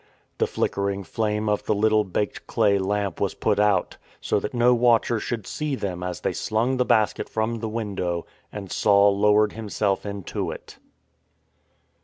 [0.39, 4.73] The flickering flame of the little baked clay lamp was put out, so that no
[4.73, 9.51] watcher should see them as they slung the basket from the window and Saul lowered
[9.53, 10.79] himself into it.